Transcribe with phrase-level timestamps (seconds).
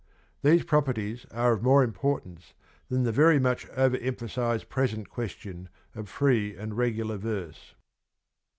[0.41, 2.55] These properties are of more importance
[2.89, 7.75] than the very much over emphasised present question of free and regular verse.